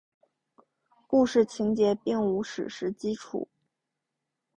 [1.05, 3.47] 故事情节并无史实基础。